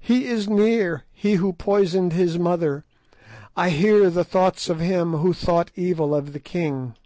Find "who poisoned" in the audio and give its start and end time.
1.34-2.12